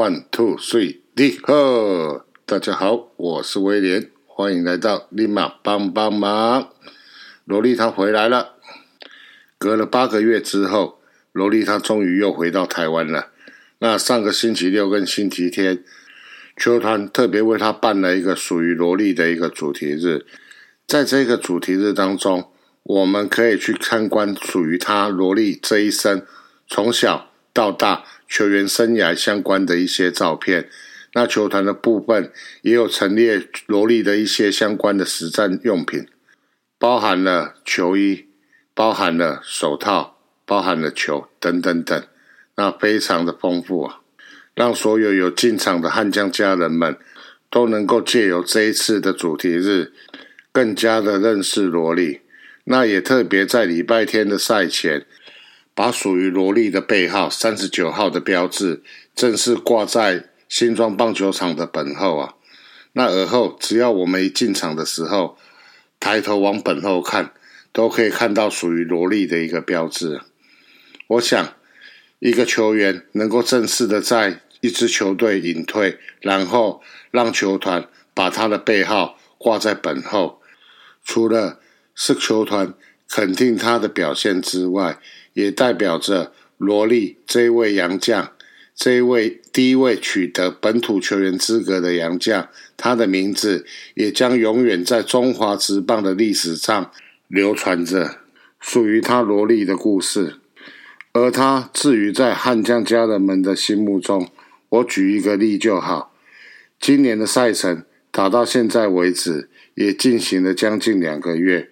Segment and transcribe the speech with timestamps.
[0.00, 2.24] One two three，立刻！
[2.46, 6.70] 大家好，我是威廉，欢迎来到立马帮帮忙。
[7.44, 8.54] 萝莉她回来了，
[9.58, 13.26] 隔了八个月之后，萝莉她终于又回到台湾了。
[13.80, 15.84] 那上个星期六跟星期天，
[16.56, 20.24] 球团特别为她办了一个属于萝莉的一个主题日，
[20.86, 22.50] 在这个主题日当中，
[22.84, 26.24] 我们可以去参观属于她萝莉这一生
[26.66, 30.70] 从小到大球员生涯相关的一些照片。
[31.12, 32.30] 那球团的部分
[32.62, 36.06] 也有陈列萝莉的一些相关的实战用品，
[36.78, 38.26] 包含了球衣，
[38.72, 40.16] 包含了手套，
[40.46, 42.00] 包含了球等等等，
[42.54, 44.02] 那非常的丰富啊，
[44.54, 46.96] 让所有有进场的悍将家人们
[47.50, 49.92] 都能够借由这一次的主题日，
[50.52, 52.20] 更加的认识萝莉。
[52.62, 55.04] 那也特别在礼拜天的赛前，
[55.74, 58.82] 把属于萝莉的背号三十九号的标志
[59.14, 60.26] 正式挂在。
[60.50, 62.34] 新庄棒球场的本后啊，
[62.94, 65.38] 那而后只要我们一进场的时候，
[66.00, 67.32] 抬头往本后看，
[67.70, 70.22] 都可以看到属于萝莉的一个标志。
[71.06, 71.54] 我想，
[72.18, 76.82] 一个球员能够正式的在一支球队隐退，然后
[77.12, 80.40] 让球团把他的背号挂在本后，
[81.04, 81.60] 除了
[81.94, 82.74] 是球团
[83.08, 84.98] 肯定他的表现之外，
[85.32, 88.32] 也代表着萝莉这一位洋将。
[88.74, 96.90] 这一位第一位取得本土球员资格的洋将，他的名字也将永远在中华职棒的历史上
[97.28, 98.20] 流传着
[98.58, 100.36] 属于他萝莉的故事。
[101.12, 104.30] 而他至于在悍将家人们的心目中，
[104.70, 106.14] 我举一个例就好。
[106.78, 111.68] 今年的赛程打到现在为止，也进行了将近两个月。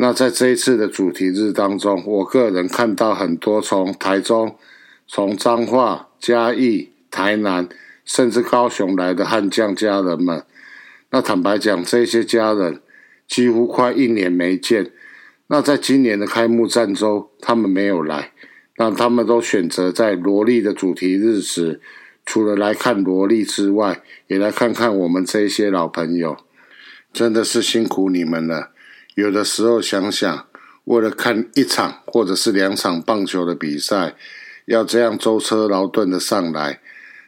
[0.00, 4.56] 那在这一次的主题日当中，我个人看到很多从台中。
[5.10, 7.66] 从彰化、嘉义、台南，
[8.04, 10.44] 甚至高雄来的悍将家人们，
[11.10, 12.82] 那坦白讲，这些家人
[13.26, 14.90] 几乎快一年没见。
[15.46, 18.32] 那在今年的开幕战中，他们没有来，
[18.76, 21.80] 那他们都选择在萝莉的主题日时，
[22.26, 26.36] 除了来看萝莉之外，也来看看我们这些老朋友。
[27.14, 28.72] 真的是辛苦你们了。
[29.18, 30.46] 有的时候想想，
[30.84, 34.14] 为了看一场或者是两场棒球的比赛。
[34.66, 36.80] 要这样舟车劳顿的上来，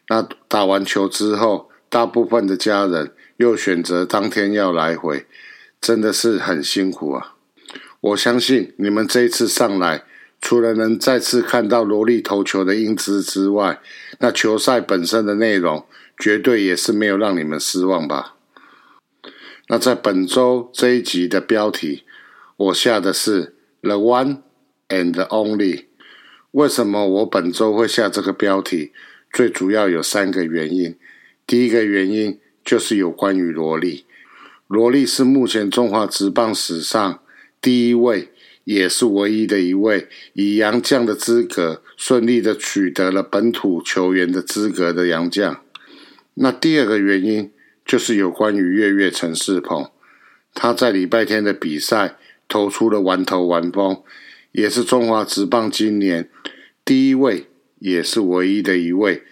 [0.09, 5.27] 那打完球之后，大部分的家人又选择当天要来回，
[5.81, 7.35] 真的是很辛苦啊！
[8.01, 10.05] 我相信你们这一次上来，
[10.41, 13.81] 除了能再次看到萝莉投球的英姿之外，
[14.21, 15.85] 那球赛本身的内容
[16.17, 18.35] 绝对也是没有让你们失望吧？
[19.73, 22.03] 那在本周这一集的标题，
[22.57, 24.39] 我下的是 The One
[24.89, 25.85] and Only。
[26.51, 28.91] 为什么我本周会下这个标题？
[29.33, 30.99] 最主要有三个原因。
[31.47, 34.07] 第一个原因就是有关于萝莉。
[34.67, 37.23] 萝莉是目前中华职棒史上
[37.63, 38.31] 第一位，
[38.65, 45.63] 也是唯一的一位以洋将的资格顺利的取得了本土球员的资格的洋将。
[46.35, 47.53] 那第二个原因
[47.91, 49.91] 就是有关于月月陈世鹏，
[50.55, 52.15] 他在礼拜天的比赛
[52.47, 54.01] 投出了完投完封。
[54.53, 56.31] 也是中华职棒今年
[56.85, 57.49] 第一位，
[57.81, 59.25] 也是唯一的一位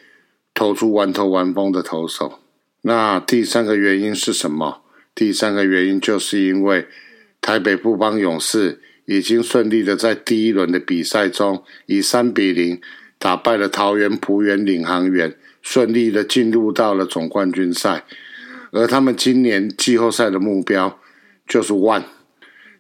[0.52, 2.40] 投出完投完封的投手。
[2.82, 4.82] 那第三个原因是什么？
[5.14, 6.88] 第三个原因就是因为
[7.40, 12.80] 台北富邦勇士已经顺利的在第一轮的比赛中以三比零
[13.20, 18.04] 打败了桃园璞园领航员，顺利的进入到了总冠军赛。
[18.72, 21.00] 而他们今年季后赛的目标
[21.46, 22.04] 就是 One。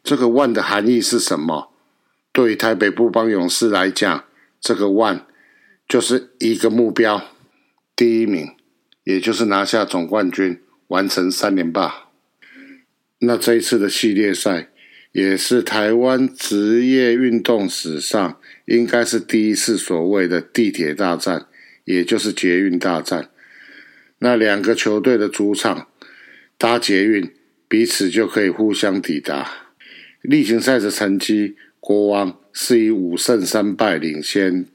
[0.02, 1.72] 这个 One 的含义是什么？
[2.32, 4.24] 对于台北布邦勇士来讲，
[4.60, 5.22] 这个 one
[5.88, 7.20] 就是一个目标，
[7.96, 8.54] 第一名，
[9.02, 12.10] 也就是拿下总冠军，完成三连霸。
[13.18, 14.68] 那这一次的系列赛，
[15.10, 21.46] 也是台湾职业运动史上应该是第一次所谓的地铁大战，
[21.84, 23.30] 也就是捷运大战。
[24.18, 25.88] 那两个球队的主场
[26.56, 27.32] 搭捷运，
[27.68, 29.50] 彼此就可以互相抵达。
[30.22, 31.56] 例行赛的成绩。
[31.80, 34.66] 国王是以五胜三败领先，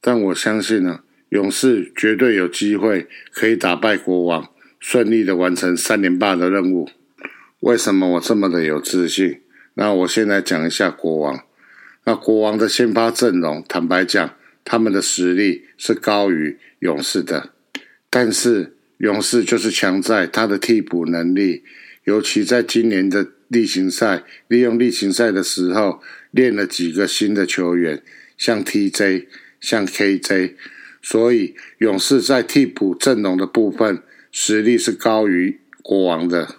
[0.00, 4.48] 但我相信呢，勇士绝对有机会可以打败国王，
[4.80, 6.88] 顺利的完成三连霸的任务。
[7.60, 9.42] 为什么我这么的有自信？
[9.74, 11.44] 那我先来讲一下国王。
[12.04, 14.34] 那国王的先发阵容，坦白讲，
[14.64, 17.50] 他们的实力是高于勇士的，
[18.10, 21.64] 但是勇士就是强在他的替补能力，
[22.04, 26.00] 尤其在今年的例行赛，利用例行赛的时候。
[26.30, 28.02] 练了几个新的球员，
[28.36, 29.28] 像 TJ、
[29.62, 30.56] 像 KJ，
[31.00, 36.56] 所以勇士在替补阵容的部分实力是高于国王的。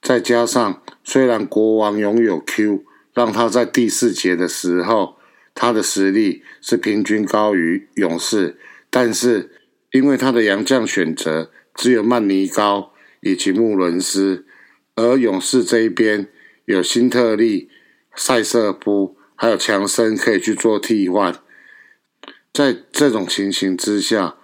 [0.00, 5.16] 再加上虽然国王拥有 Q，让他在第四节的时候
[5.52, 8.56] 他的实力是平均高于勇士，
[8.88, 9.50] 但是
[9.90, 14.46] 因为他的洋将选择只有曼尼高以及穆伦斯，
[14.94, 16.28] 而勇士这一边
[16.64, 17.70] 有辛特利、
[18.14, 21.34] 塞瑟夫还有强森可以去做替换。
[22.52, 24.36] 在这种情形之下，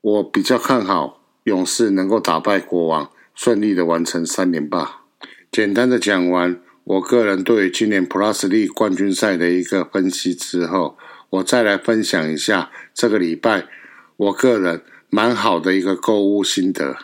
[0.00, 5.02] 我比较看好勇士能够打败国王，顺利的完成三连霸。
[5.50, 10.96] 简单的讲完我个人对今年 Plus League 冠军赛的一个分析之后，
[11.30, 13.66] 我再来分享一下这个礼拜
[14.16, 14.82] 我个人
[15.16, 16.98] 蛮好的一个购物心得，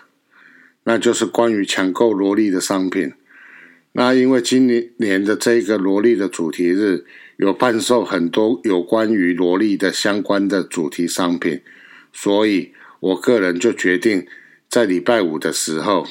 [0.84, 3.14] 那就是关于抢购萝莉的商品。
[3.92, 7.06] 那因为今年年的这个萝莉的主题日。
[7.38, 11.60] 有贩售很多有关于萝莉的相关的主题商品，
[12.12, 14.26] 所以我个人就决定
[14.68, 16.06] 在礼拜五的时候，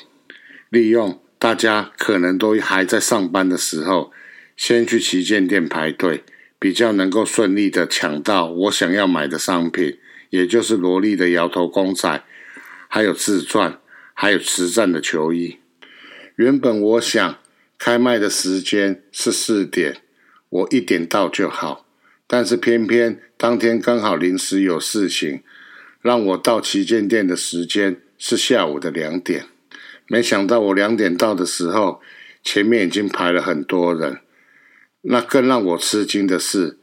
[0.69, 4.11] 利用大家可能都还在上班的时候，
[4.57, 6.23] 先去旗舰店排队，
[6.59, 9.99] 比较能够顺利的抢到我想要买的商品，
[10.31, 12.23] 也就是萝莉的摇头公仔，
[12.87, 13.79] 还有自传，
[14.15, 15.59] 还有实战的球衣。
[16.35, 17.37] 原本我想
[17.77, 20.01] 开卖的时间是四点。
[20.49, 21.85] 我一点到就好，
[22.27, 25.43] 但是偏偏当天刚好临时有事情，
[26.01, 29.45] 让我到旗舰店的时间是下午的两点。
[30.07, 32.01] 没想到我两点到的时候，
[32.43, 34.19] 前面已经排了很多人。
[35.03, 36.79] 那更让我吃惊的是，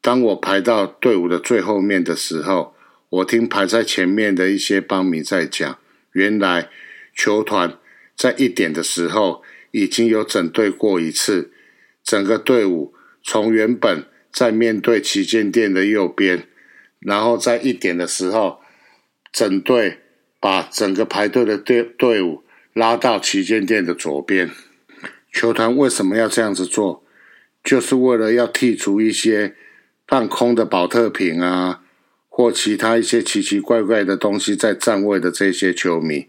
[0.00, 2.73] 当我排到队伍的最后面的时候，
[3.14, 5.78] 我听排在前面的一些帮迷在讲，
[6.12, 6.68] 原来
[7.14, 7.78] 球团
[8.16, 11.52] 在一点的时候已经有整队过一次，
[12.02, 12.92] 整个队伍。
[13.22, 16.46] 从原本在面对旗舰店的右边，
[16.98, 18.60] 然后在一点的时候，
[19.32, 20.00] 整队
[20.40, 22.42] 把整个排队的队队伍
[22.74, 24.50] 拉到旗舰店的左边。
[25.32, 27.04] 球团为什么要这样子做？
[27.62, 29.54] 就是为了要剔除一些
[30.06, 31.83] 放空的保特瓶啊，
[32.36, 36.26] 或其他一些奇奇怪怪的东西在站位的这些球迷。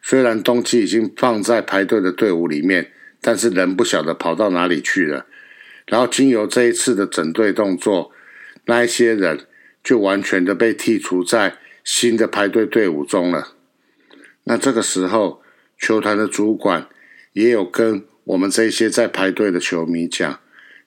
[0.00, 2.90] 虽然东西已经放在排队的队伍里面，
[3.20, 5.26] 但是人不晓得跑到哪里去了。
[5.84, 8.12] 然后经由这一次的整队动作，
[8.64, 9.46] 那一些人
[9.84, 13.48] 就完全的被剔除在新的排队队伍中了。
[14.44, 15.42] 那这个时候，
[15.78, 16.88] 球团的主管
[17.34, 20.40] 也有跟我们这些在排队的球迷讲：，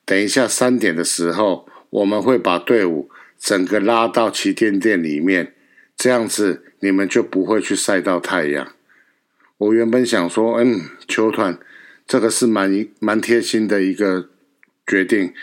[0.03, 5.53] 等一下三点的时候，我们会把队伍整个拉到旗舰店里面，
[5.95, 8.73] 这样子你们就不会去晒到太阳。
[9.57, 11.57] 我原本想说，嗯，球团
[12.07, 14.29] 这个是蛮蛮贴心的一个。
[14.87, 15.33] 决定，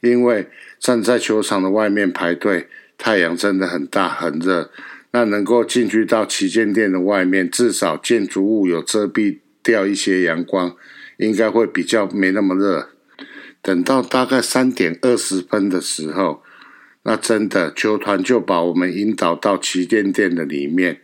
[0.00, 4.70] 因为站在球场的外面排队，太阳真的很大很热。
[5.10, 10.76] 那能够进去到旗舰店的外面，至少建筑物有遮蔽掉一些阳光，
[11.16, 12.90] 应该会比较没那么热。
[13.60, 16.44] 等到大概三点二十分的时候，
[17.04, 21.00] 那真的球团就把我们引导到旗舰店的里面。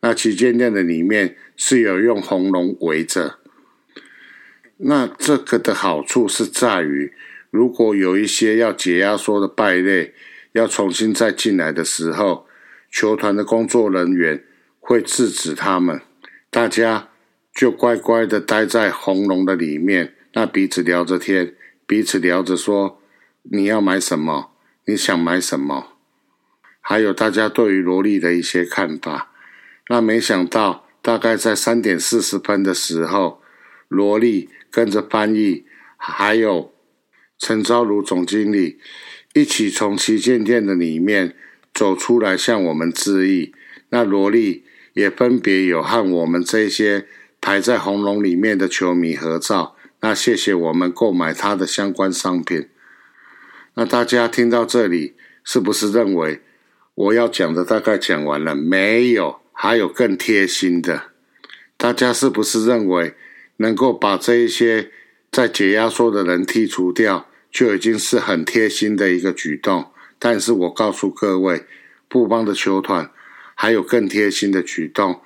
[0.00, 3.38] 那旗舰店的里面是有用红龙围着。
[4.78, 7.12] 那这个的好处是在于。
[7.50, 10.14] 如果有一些要解压缩的败类
[10.52, 12.46] 要重新再进来的时候，
[12.88, 14.44] 球团的工作人员
[14.78, 16.00] 会制止他们，
[16.48, 17.08] 大家
[17.52, 21.54] 就乖乖的待在红龙的里面，那彼此聊着天，
[21.86, 23.02] 彼此聊着说
[23.42, 24.49] 你要买什么，
[24.90, 25.92] 你想买什么，
[26.80, 29.30] 还有大家对于萝莉的一些看法。
[29.88, 33.40] 那没想到，大概在三点四十分的时候，
[33.86, 35.64] 萝莉跟着翻译
[35.96, 36.74] 还有。
[37.38, 38.80] 陈昭如总经理
[39.32, 41.36] 一起从旗舰店的里面
[41.72, 43.54] 走出来，向我们致意。
[43.90, 47.06] 那萝莉也分别有和我们这些
[47.40, 49.76] 排在红龙里面的球迷合照。
[50.00, 52.68] 那谢谢我们购买他的相关商品。
[53.80, 56.42] 那大家听到这里，是不是认为
[56.94, 58.54] 我要讲的大概讲完了？
[58.54, 61.04] 没有，还有更贴心的。
[61.78, 63.14] 大家是不是认为
[63.56, 64.90] 能够把这一些
[65.32, 67.26] 在解压缩的人剔除掉？
[67.50, 69.86] 就已经是很贴心的一个举动，
[70.18, 71.64] 但是我告诉各位，
[72.06, 73.10] 布邦的球团
[73.54, 75.22] 还有更贴心的举动，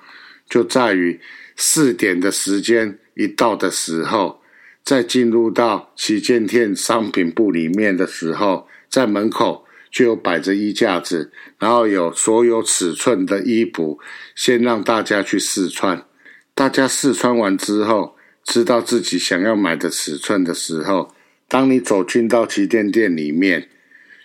[0.49, 1.19] 就在于
[1.57, 4.41] 四点的时间一到的时候，
[4.85, 13.99] 在进入到旗舰店商品部里面的时候，在门口就有摆着衣架子，然后有所有尺寸的衣服，
[14.35, 16.05] 先让大家去试穿。
[16.53, 21.13] 大家试穿完之后，知道自己想要买的尺寸的时候。
[21.47, 23.69] 当你走进到旗舰店里面，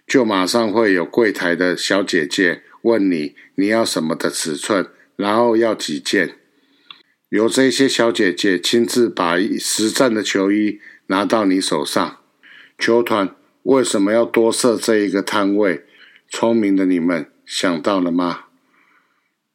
[0.07, 4.87] 就马上会有柜台的小姐姐问你你要什么的尺寸，
[5.17, 6.37] 然后要几件，
[7.31, 12.19] 由这些小姐姐亲自把实战的球衣拿到你手上。
[12.77, 15.85] 球团为什么要多设这一个摊位？
[16.29, 18.47] 聪明的你们想到了吗？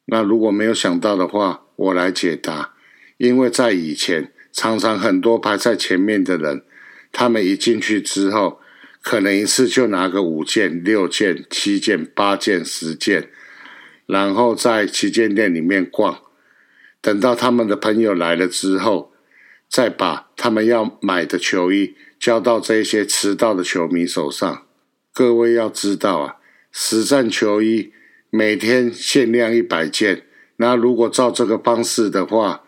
[0.05, 2.73] 那如果没有想到的话，我来解答。
[3.17, 6.63] 因为在以前，常常很多排在前面的人，
[7.11, 8.61] 他们一进去之后，
[9.01, 13.29] 可能一次就拿个五件、六件、七件、八件、十件，
[14.05, 16.21] 然后在旗舰店里面逛，
[17.05, 19.11] 等到他们的朋友来了之后，
[19.69, 24.65] 再把他们要买的球衣交到这些迟到的球迷手上。
[25.13, 26.37] 各位要知道啊，
[26.71, 27.93] 实战球衣
[28.31, 30.23] 每天限量一百件，
[30.55, 32.63] 那如果照这个方式的话，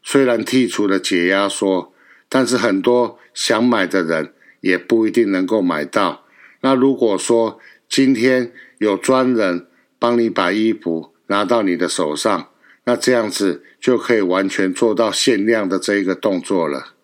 [0.00, 1.92] 虽然剔除了解压缩，
[2.28, 6.24] 但是很多想买的人也不一定能够买到。
[6.60, 7.58] 那如果说
[7.88, 9.66] 今天有专人
[9.98, 12.50] 帮你把衣服拿到你的手上，
[12.84, 16.94] 那这样子就可以完全做到限量的这一个动作了。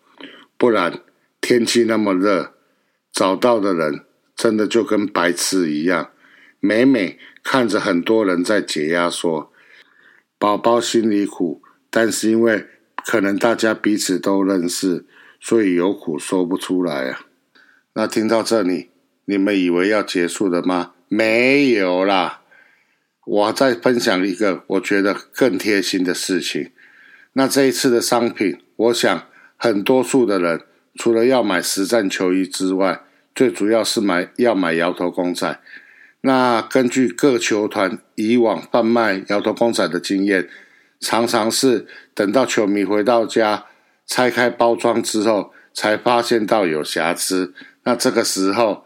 [0.56, 1.00] 不然
[1.40, 2.54] 天气那么热，
[3.12, 4.04] 找到的人
[4.34, 6.10] 真的就跟白痴一样，
[6.60, 9.52] 每每看着很多人在解压说，
[10.38, 12.66] 宝宝心里苦，但是因为。
[13.06, 15.06] 可能大家彼此都认识，
[15.40, 17.20] 所以有苦说不出来啊。
[17.94, 18.90] 那听到这里，
[19.24, 20.92] 你们以为要结束了吗？
[21.08, 22.42] 没有啦，
[23.28, 26.70] 我再分享一个我觉得更贴心的事情。
[27.34, 30.62] 那这一次的商品，我想很多数的人
[30.94, 33.02] 除了要买实战球衣之外，
[33.34, 35.60] 最主要是买要买摇头公仔。
[36.22, 40.48] 那根据各球团以往贩卖摇头公仔的经验。
[41.00, 43.66] 常常是等到球迷回到家，
[44.04, 47.54] 拆开包装之后，才发现到有瑕疵。
[47.84, 48.84] 那这个时候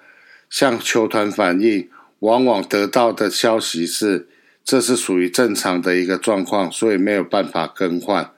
[0.51, 4.29] 向球团反映，往往得到的消息是，
[4.65, 8.31] 这是属于正常的一个状况，所以没有办法更换。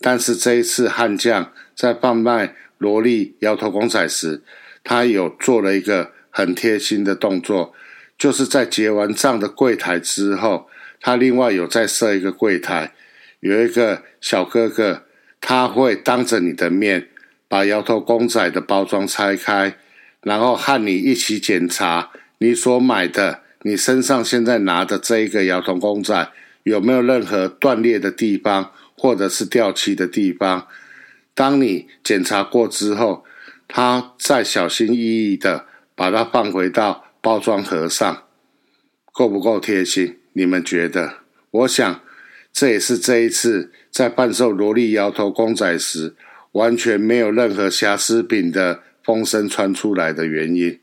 [0.00, 4.42] 但是这一次悍将在贩卖萝莉摇头公仔时，
[4.84, 7.74] 他有做了一个很贴心的动作，
[8.16, 10.68] 就是在结完账的柜台之后，
[11.00, 12.92] 他另外有再设一个柜台。
[13.40, 15.04] 有一个小哥哥，
[15.40, 17.08] 他会当着你的面
[17.46, 19.76] 把摇头公仔的包装拆开，
[20.22, 26.30] 然后和你一起检查你所买的、你身上现在拿的这一个摇头公仔
[26.62, 30.66] 有没有任何断裂的地方，或者是掉漆的地方。
[31.34, 33.24] 当你检查过之后，
[33.66, 38.24] 他再小心翼翼的把它放回到包装盒上，
[39.12, 40.18] 够不够贴心？
[40.32, 41.18] 你们觉得？
[41.50, 42.00] 我想。
[42.50, 46.16] 这也是这一次在贩售萝莉摇头公仔时，
[46.52, 50.80] 完全没有任何瑕疵品的风声传出来的原因。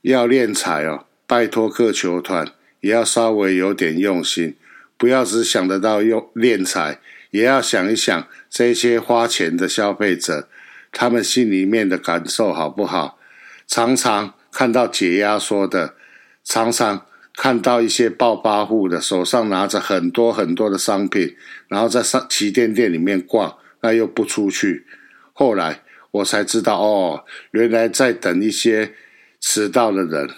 [0.00, 4.56] 要练彩哦，拜托各球团也要稍微有点用心，
[4.96, 6.98] 不要只想得到用练财，
[7.30, 10.48] 也要想一想这些花钱的消费者，
[10.90, 13.20] 他们心里面的感受好不好？
[13.68, 15.94] 常常看到解压说的，
[16.42, 17.04] 常常。
[17.40, 21.36] 看到一些暴发户的手上拿着很多很多的商品，
[21.68, 24.84] 然后在上旗舰店里面逛，那又不出去。
[25.32, 28.92] 后来我才知道，哦，原来在等一些
[29.38, 30.28] 迟到的人。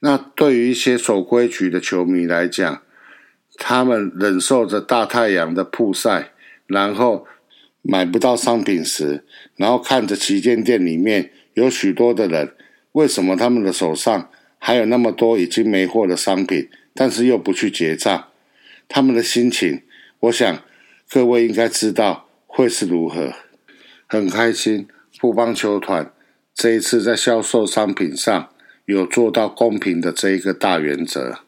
[0.00, 2.82] 那对于一些守规矩的球迷来讲，
[3.56, 6.32] 他们忍受着大太阳的曝晒，
[6.66, 7.26] 然后
[7.82, 9.24] 买不到商品时，
[9.56, 12.54] 然后看着旗舰店里面有许多的人，
[12.92, 14.30] 为什么他们的手上？
[14.60, 18.28] 还有那么多已经没货的商品，但是又不去结账，
[18.88, 19.82] 他们的心情，
[20.18, 20.62] 我想
[21.08, 23.32] 各位应该知道会是如何。
[24.08, 24.88] 很开心，
[25.20, 26.12] 富邦球团
[26.52, 28.48] 这一次在销售商品上
[28.88, 31.40] 有做到公平的这一个大原则。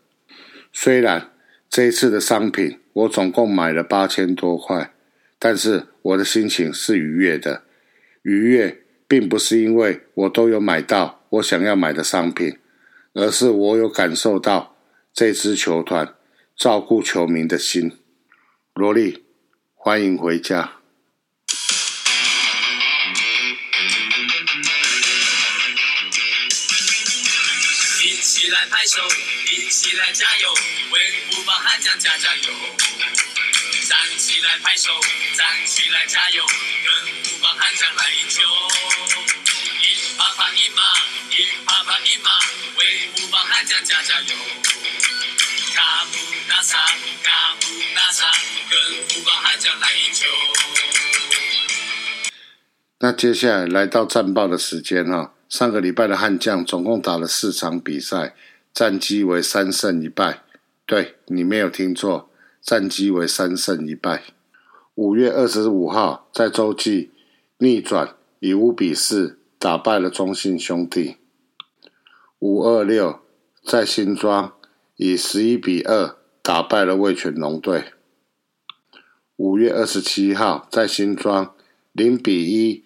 [0.74, 1.30] 虽然
[1.70, 4.92] 这一次的商品我总共买了八千多块，
[5.38, 7.62] 但是我的心情是愉悦的。
[8.22, 12.58] 愉悦并不是因为我都有买到我想要买的商品。
[13.12, 14.76] 而是我有感受到
[15.12, 16.14] 这支球团
[16.54, 17.90] 照顾球迷的心。
[18.74, 19.24] 罗莉，
[19.74, 20.79] 欢迎回家。
[29.90, 30.54] 起来加油，
[30.92, 32.42] 为福邦悍将加加油！
[33.88, 34.92] 站起来拍手，
[35.36, 38.40] 站起来加油，跟福邦悍将来一球！
[39.82, 40.82] 一啪啪一马，
[41.36, 42.30] 一啪啪一马。
[42.78, 44.36] 为五方悍将加加油！
[45.74, 46.78] 卡布纳萨，
[47.24, 48.30] 卡布纳萨，
[48.70, 50.24] 跟五方悍将来一球。
[53.00, 58.36] 那接下来来到战报的时间哈，上个礼拜的悍将总共打了四场比赛，
[58.72, 60.42] 战绩为三胜一败，
[60.86, 64.22] 对你没有听错，战绩为三胜一败。
[64.94, 67.10] 五月二十五号在洲际
[67.58, 71.16] 逆转，以五比四打败了中信兄弟。
[72.38, 73.20] 五二六
[73.62, 74.54] 在新庄
[74.96, 77.92] 以十一比二打败了味全龙队。
[79.36, 81.54] 五月二十七号在新庄
[81.92, 82.84] 零比一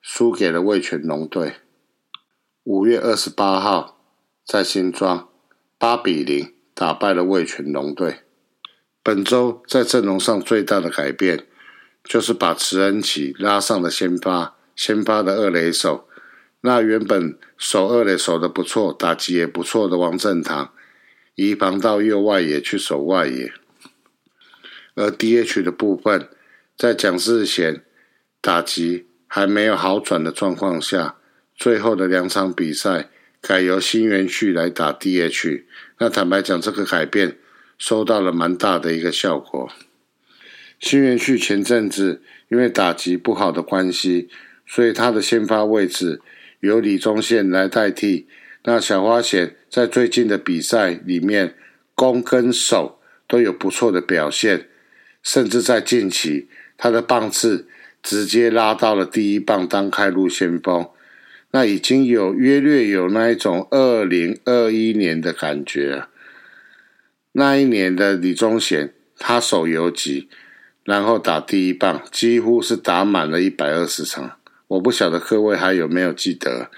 [0.00, 1.54] 输给了味全龙队。
[2.64, 4.01] 五月二十八号
[4.44, 5.28] 在新庄
[5.78, 8.20] 八比零打败了味全龙队。
[9.02, 11.46] 本周在阵容上最大的改变，
[12.04, 16.08] 就是把池恩奇拉上了先发，先发的二垒手。
[16.60, 20.72] 那原本守二垒守的不错，打击也不错的王正堂，
[21.34, 23.52] 移防到右外野去守外野。
[24.94, 26.28] 而 DH 的部分，
[26.76, 27.84] 在蒋志贤
[28.40, 31.16] 打击还没有好转的状况下，
[31.56, 33.10] 最后的两场比赛
[33.42, 35.64] 改由新元旭来打 DH。
[35.98, 37.36] 那坦白讲，这个改变
[37.76, 39.68] 收到了蛮大的一个效果。
[40.78, 44.28] 新元旭前阵子因为打击不好的关系，
[44.64, 46.22] 所以他的先发位置。
[46.60, 48.28] 由李宗宪来代替，
[48.62, 51.56] 那小花贤在最近的比赛里面
[51.96, 54.68] 攻跟守都有不错的表现，
[55.24, 57.66] 甚至在近期他的棒次
[58.00, 60.88] 直接拉到了第一棒当开路先锋，
[61.52, 66.04] 那已经有约略有那一种二零二一年的感觉。
[67.32, 70.28] 那一年的李宗贤他手游击，
[70.84, 74.38] 然后打第一棒，几乎是打满了一百二十场。
[74.68, 76.70] 我不晓得各位还有没有记得，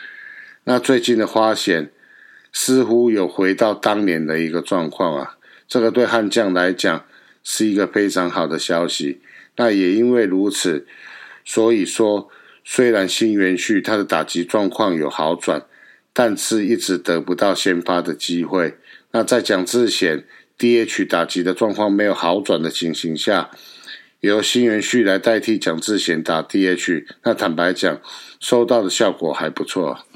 [0.64, 1.92] 那最近的花显
[2.52, 5.36] 似乎有回到当年的一个状况啊，
[5.68, 7.04] 这个对悍将来讲
[7.44, 9.20] 是一个非常好的消息。
[9.56, 10.86] 那也因为如此，
[11.44, 12.28] 所以说
[12.64, 15.66] 虽然新元旭他的打击状况有好转，
[16.12, 18.78] 但是一直得不到先发的机会。
[19.12, 20.24] 那在蒋志贤
[20.58, 23.50] DH 打击的状况没有好转的情形下。
[24.20, 28.00] 由新元旭来代替蒋志贤打 DH，那坦白讲，
[28.40, 30.06] 收到的效果还不错。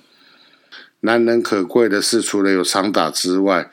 [1.01, 3.71] 难能可贵的是，除了有长打之外，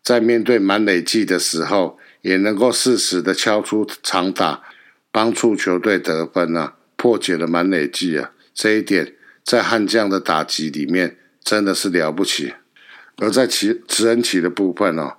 [0.00, 4.62] 在面对满垒计的时候，也能够适时的敲出长打，
[5.10, 8.30] 帮助球队得分啊，破解了满垒计啊。
[8.54, 12.54] 这一点在悍将的打击里面真的是了不起。
[13.16, 15.16] 而在其慈恩奇的部分哦，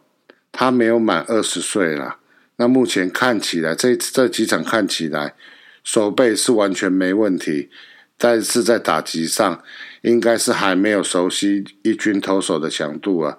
[0.54, 2.20] 他没有满二十岁了。
[2.56, 5.36] 那目前看起来，这这几场看起来
[5.84, 7.70] 手背是完全没问题，
[8.18, 9.62] 但是在打击上
[10.04, 13.38] 应该是还没有熟悉一军投手的强度啊，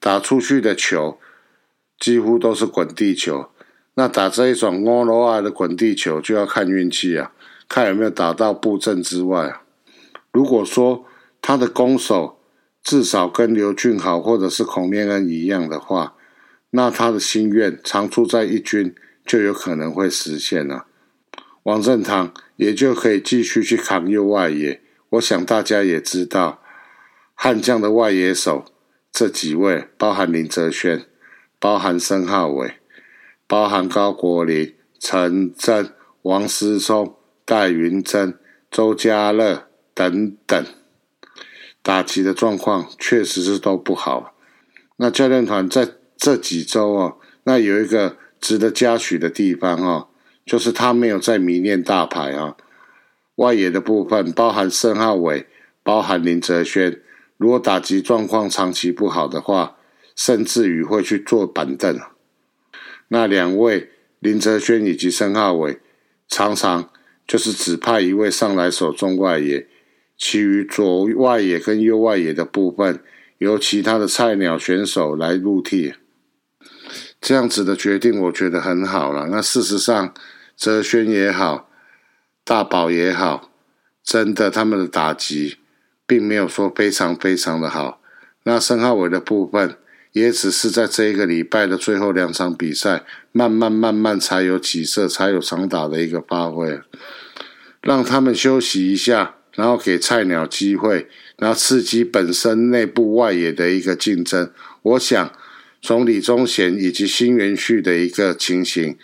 [0.00, 1.20] 打出去的球
[2.00, 3.50] 几乎都是滚地球。
[3.94, 7.30] 那打这一种欧罗瓦的滚地球就要看运气啊，
[7.72, 9.62] 看有没有打到布阵之外。
[10.30, 11.06] 如果说
[11.40, 12.38] 他的攻守
[12.82, 16.14] 至少跟刘俊豪或者是孔念恩一样的话，
[16.68, 20.84] 那他的心愿常驻在一军，就有可能会实现了。
[21.62, 24.82] 王正堂也就可以继续去扛右外野。
[25.08, 26.60] 我想大家也知道，
[27.34, 28.66] 悍将的外野手
[29.10, 31.06] 这几位，包含林哲轩，
[31.58, 32.74] 包含申浩伟，
[33.46, 37.14] 包含高国林、陈真、王思聪、
[37.52, 38.38] 戴云珍、
[38.70, 40.64] 周家乐等等，
[41.82, 44.34] 打击的状况确实是都不好。
[44.96, 45.96] 那教练团在。
[46.16, 50.06] 这几周哦，那有一个值得嘉许的地方哦，
[50.46, 52.56] 就是他没有在迷恋大牌啊。
[53.34, 55.48] 外野的部分包含申浩伟，
[55.82, 57.02] 包含林哲轩，
[57.36, 59.76] 如果打击状况长期不好的话，
[60.14, 61.98] 甚至于会去做板凳。
[63.08, 65.80] 那两位林哲轩以及申浩伟，
[66.28, 66.90] 常常
[67.32, 69.66] 就是只派一位上来守中外野，
[70.18, 73.02] 其余左外野跟右外野的部分，
[73.38, 75.94] 由其他的菜鸟选手来入替。
[77.22, 79.28] 这样子的决定，我觉得很好了。
[79.30, 80.12] 那事实上，
[80.58, 81.70] 哲轩也好，
[82.44, 83.50] 大宝也好，
[84.04, 85.56] 真的他们的打击
[86.06, 88.02] 并没有说非常非常的好。
[88.42, 89.78] 那申浩伟的部分，
[90.12, 96.78] 也只是在这一个礼拜的最后两场比赛，慢慢慢慢才有起色，才有长打的一个发挥，
[97.82, 104.50] 让他们休息一下，然后给菜鸟机会，然后刺激本身内部外野的一个竞争。
[104.82, 105.32] 我想。
[105.84, 108.96] 从李宗贤以及新元旭的一个情形，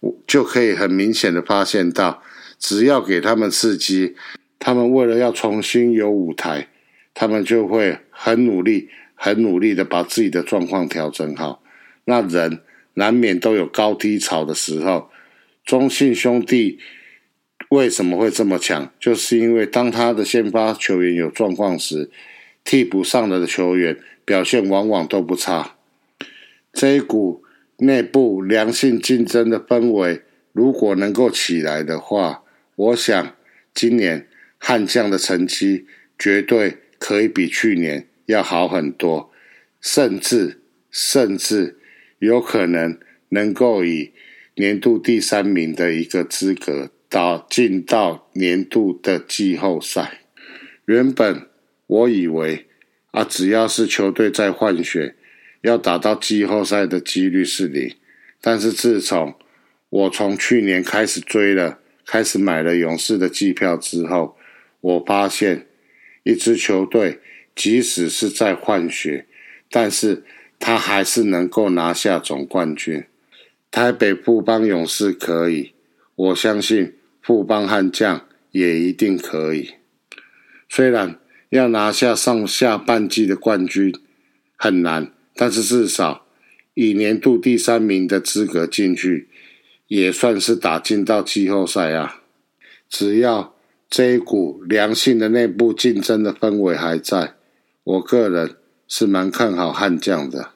[0.00, 2.22] 我就可以很明显的发现到，
[2.58, 4.16] 只要给他们刺激，
[4.58, 6.68] 他们为了要重新有舞台，
[7.12, 11.62] 他们就会很努力、很努力的把自己的状况调整好。
[12.06, 12.62] 那人
[12.94, 15.10] 难免都有高低潮的时候，
[15.66, 16.78] 中信兄弟
[17.72, 18.92] 为什么会这么强？
[19.00, 22.10] 就是因为当他的先发球员有状况时，
[22.62, 25.76] 替补上来的球员表现往往都不差。
[26.74, 27.42] 这一股
[27.78, 30.20] 内部良性竞争的氛围
[30.52, 32.42] 如果能够起来的话，
[32.76, 33.34] 我想
[33.72, 35.86] 今年悍将的成绩
[36.18, 39.32] 绝对可以比去年要好很多，
[39.80, 41.78] 甚至甚至
[42.18, 42.98] 有可能
[43.30, 44.12] 能够以
[44.56, 50.22] 年度第三名的一个资格打进到年度的季后赛。
[50.86, 51.46] 原本
[51.86, 52.64] 我以为
[53.10, 55.14] 啊，只要是球队在换血。
[55.60, 57.94] 要打到季后赛的几率是零，
[58.40, 59.34] 但是自从
[59.90, 64.38] 我从去年开始追了，开始买了勇士的机票之后，
[64.80, 65.66] 我发现
[66.22, 67.20] 一支球队
[67.54, 69.26] 即使是在换血，
[69.70, 70.24] 但是
[70.58, 73.04] 他还是能够拿下总冠军。
[73.70, 75.74] 台北富邦勇士可以，
[76.16, 79.74] 我相信富邦悍将也一定可以。
[80.68, 83.94] 虽然要拿下上下半季的冠军
[84.56, 85.12] 很难。
[85.34, 86.26] 但是至少
[86.74, 89.30] 以年度第三名的资格进去，
[89.86, 92.20] 也算是打进到季后赛啊！
[92.86, 93.54] 只要
[93.88, 97.32] 这一股良性的内部竞争的氛围还在，
[97.82, 98.56] 我个人
[98.86, 100.50] 是蛮看好悍将的。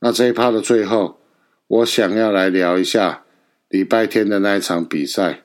[0.00, 1.20] 那这一趴的最后，
[1.66, 3.24] 我想要来聊一下
[3.68, 5.42] 礼拜天的那一场比赛。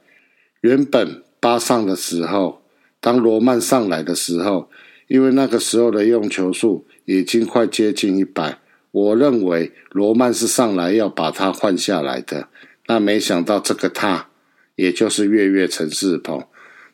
[0.61, 2.61] 原本八上的时候，
[2.99, 4.69] 当罗曼上来的时候，
[5.07, 6.85] 因为那个时候的用球数。
[7.09, 8.59] 已经快接近一百，
[8.91, 12.49] 我认为罗曼是上来要把他换下来的，
[12.87, 14.27] 那没想到这个他，
[14.75, 16.43] 也就是月月陈世鹏，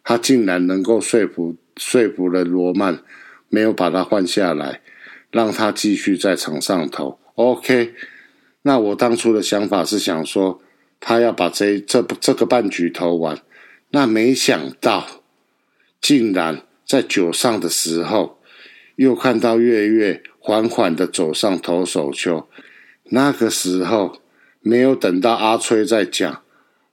[0.04, 3.00] 他竟然能够说服说服了罗曼，
[3.50, 4.82] 没有把他换下来，
[5.32, 7.18] 让他继续在场上投。
[7.34, 7.96] OK，
[8.62, 10.62] 那我当初的想法是想说，
[11.00, 13.40] 他要把这这这个半局投完，
[13.94, 15.24] 那没想到，
[16.02, 18.40] 竟然在九上的时候。
[18.96, 22.48] 又看到月月缓缓的走上投手丘，
[23.06, 24.22] 那个时候
[24.62, 26.44] 没有等到阿崔在讲，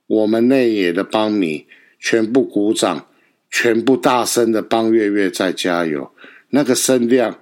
[0.06, 1.66] 我们内野的帮迷
[1.98, 3.06] 全部鼓掌，
[3.50, 6.10] 全部大声的帮月月在加油。
[6.48, 7.38] 那个声量，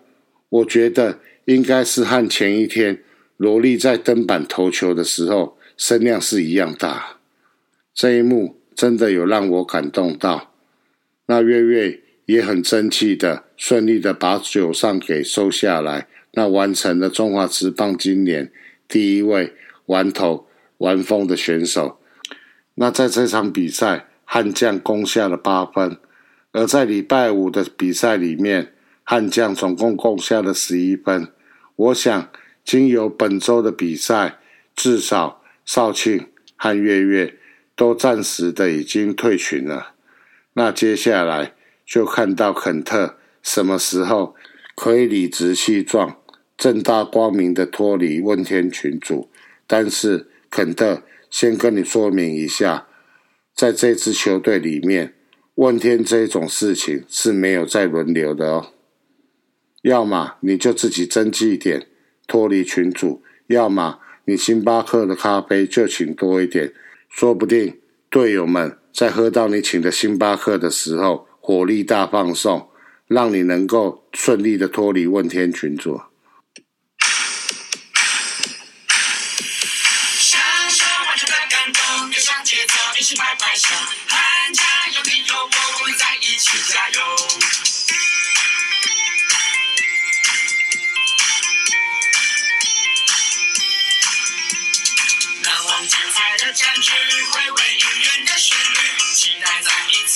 [0.48, 3.04] 我觉得应该是和前一天
[3.36, 7.18] 罗莉在登板投球的时候声量是一样大。
[7.94, 10.54] 这一幕真的有让我感动到。
[11.26, 12.00] 那月月。
[12.28, 18.52] 也很争气的，顺利的把九上给收下来，那完成了中华职棒今年
[18.86, 19.54] 第一位
[19.86, 21.98] 完投完封的选手。
[22.74, 25.96] 那在这场比赛，悍将攻下了八分，
[26.52, 31.28] 而在礼拜五的比赛里面，悍将总共攻下了十一分。
[31.76, 32.30] 我想，
[32.62, 34.36] 经由本周的比赛，
[34.76, 37.37] 至少少庆和月月
[37.78, 39.94] 都暂时的已经退群了。
[40.52, 41.54] 那接下来。
[41.90, 44.34] 就看到肯特什么时候
[44.76, 46.18] 可以理直气壮、
[46.54, 49.30] 正大光明的脱离问天群主。
[49.66, 52.88] 但是肯特先跟你说明一下，
[53.54, 55.14] 在这支球队里面，
[55.54, 58.74] 问天这种事情是没有再轮流的哦。
[59.80, 61.86] 要么你就自己争气一点，
[62.26, 66.74] 脱离群主；要么你星巴克的咖啡就请多一点，
[67.08, 67.78] 说不定
[68.10, 71.26] 队友们在喝到你请的星巴克的时候。
[71.40, 72.68] 火力大放送，
[73.06, 75.74] 让你能够顺利的脱离问天群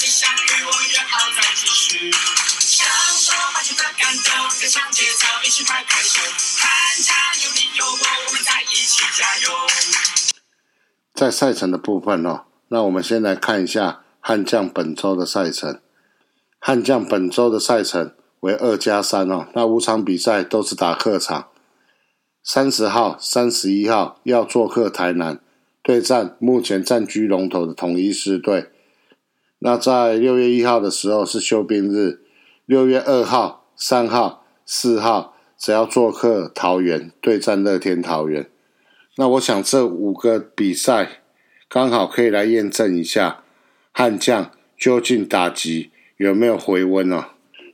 [0.03, 0.09] 主。
[11.15, 15.81] 在赛程的部分哦，那我们先来看一下悍将本周的赛程。
[16.59, 21.51] 悍将本周的赛程为二加三哦，那五场比赛都是打客场。
[22.43, 25.39] 三十号、三十一号要做客台南，
[25.81, 28.72] 对战目前占据龙头的统一狮队。
[29.65, 32.21] 那在六月一号的时候是休兵日，
[32.67, 38.49] 六月二号、三号、四号只要做客桃园对战乐天桃园。
[39.17, 41.21] 那我想这五个比赛
[41.69, 43.45] 刚好可以来验证一下
[43.93, 47.27] 悍将究竟打击有没有回温呢？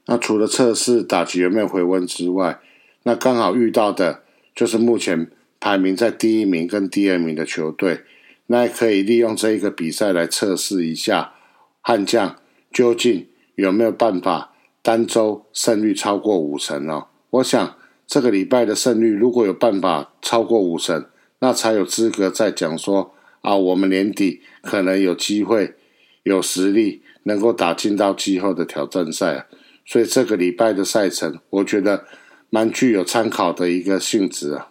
[0.05, 2.61] 那除了测试打击有没有回温之外，
[3.05, 4.23] 那刚好遇到的
[4.55, 8.03] 就是目前排名在第一名跟第二名的球队，
[8.49, 11.33] 那也可以利用这一个比赛来测试一下。
[11.81, 12.37] 悍将
[12.73, 17.07] 究竟有没有办法单周胜率超过五成呢？
[17.31, 21.07] 我想这个礼拜的胜率如果有办法超过五成，
[21.41, 25.77] 那才有资格再讲说啊，我们年底可能有机会、
[26.23, 29.47] 有实力能够打进到季后的挑战赛。
[29.85, 32.05] 所以这个礼拜的赛程，我觉得
[32.51, 34.69] 蛮具有参考的一个性质啊。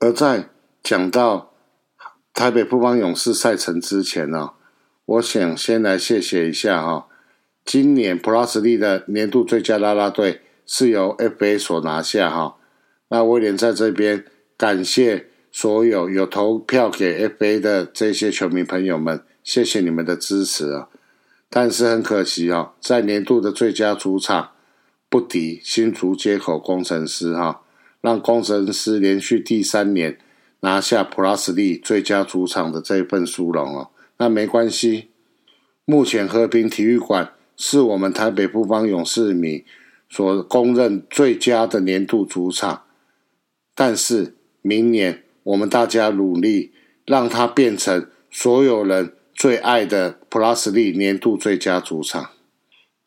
[0.00, 0.50] 而在
[0.82, 1.54] 讲到
[2.32, 4.50] 台北富邦勇士赛程之前呢，
[5.08, 7.06] 我想先来谢谢一下哈。
[7.64, 12.56] 今年 Plus 力的年度最佳啦啦队是由 FA 所拿下哈。
[13.08, 14.26] 那威廉在这边
[14.58, 20.88] 感谢所有有投票给 FA 的这些球迷朋友们，谢谢你们的支持啊！
[21.48, 24.50] 但是很可惜哦，在年度的最佳主场
[25.08, 27.62] 不敌新竹接口工程师哈，
[28.02, 30.18] 让工程师连续第三年
[30.60, 33.88] 拿下 Plus 力最佳主场的这份殊荣哦。
[34.18, 35.08] 那没关系，
[35.84, 39.64] 目前和平体育馆是我们台北富邦勇士迷
[40.10, 42.82] 所公认最佳的年度主场。
[43.76, 46.72] 但是明年我们大家努力，
[47.06, 52.30] 让它变成所有人最爱的 Plus 力年度最佳主场。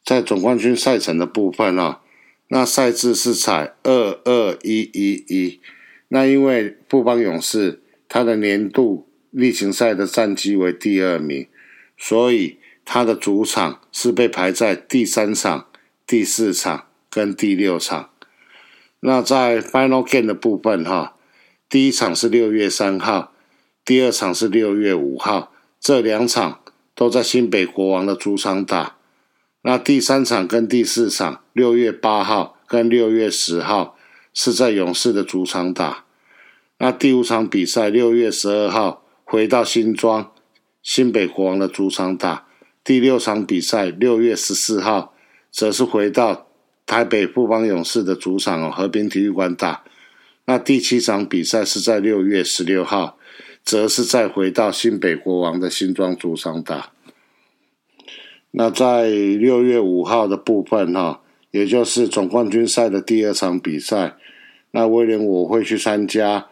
[0.05, 2.01] 在总冠军赛程的部分啊，
[2.47, 5.59] 那赛制是采二二一一一。
[6.07, 11.47] 那因为富邦勇士他的年度例行赛的战绩为第二名，
[11.97, 15.67] 所以他的主场是被排在第三场、
[16.05, 18.09] 第四场跟第六场。
[18.99, 21.15] 那在 Final Game 的部分哈，
[21.67, 23.33] 第一场是六月三号，
[23.83, 26.61] 第二场是六月五号，这两场
[26.93, 28.97] 都在新北国王的主场打。
[29.63, 33.95] 那第三场跟第四场，六月八号跟六月十号
[34.33, 36.05] 是在勇士的主场打。
[36.79, 40.33] 那第五场比赛六月十二号回到新庄
[40.83, 42.47] 新北国王的主场打。
[42.83, 45.13] 第六场比赛六月十四号
[45.49, 46.47] 则是回到。
[46.85, 49.85] 台北富邦勇士的主场哦，和平体育馆打。
[50.43, 53.17] 那第七场比赛是在六月十六号，
[53.63, 56.91] 则是再回到新北国王的新庄主场打。
[58.49, 64.17] 那在六月五号的部分哈，也就是总冠军赛的第二场比赛，
[64.71, 66.49] 那威廉我会去参加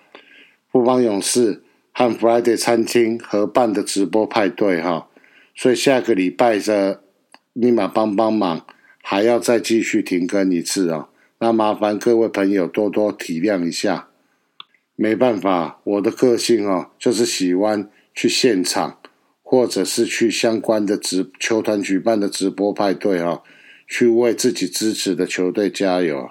[0.72, 1.64] 富邦勇士
[2.00, 5.10] 和 Friday 餐厅合办的直播派对哈，
[5.54, 7.04] 所以下个礼拜的
[7.52, 8.66] 立马帮帮忙。
[9.02, 11.10] 还要再继续停更一次哦，
[11.40, 14.08] 那麻烦各位朋友多多体谅一下。
[14.96, 19.00] 没办法，我的个性哦，就是喜欢去现场，
[19.42, 23.44] 或者是去相关的直球团举办的直播派对哦，
[23.90, 26.30] 去为自己支持的球队加油。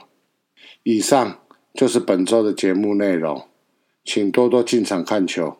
[0.83, 1.41] 以上
[1.75, 3.48] 就是本周的节目内容，
[4.11, 5.59] 请多多进场看球。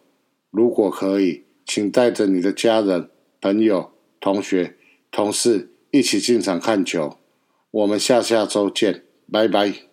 [0.51, 3.11] 如果可以，请带着你的家人、
[3.43, 4.79] 朋友、同学、
[5.11, 5.75] 同事。
[5.91, 7.19] 一起进场看球，
[7.71, 9.88] 我们下下周见，拜拜。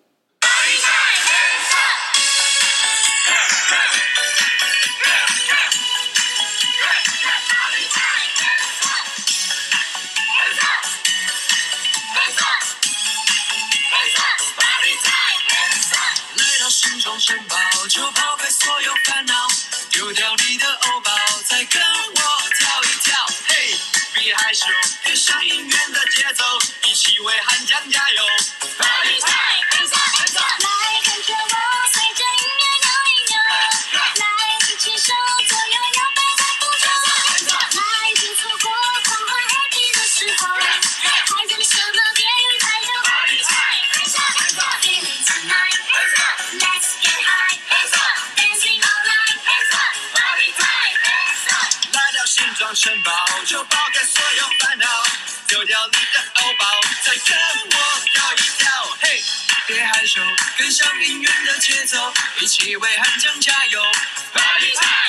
[55.76, 56.66] 掉你的欧包，
[57.04, 57.36] 再跟
[57.66, 57.76] 我
[58.14, 59.22] 跳一跳，嘿，
[59.68, 60.22] 别害羞，
[60.58, 63.82] 跟上音乐的节奏，一起为汉江加油
[64.32, 65.05] ！Party time，hands up，hands up。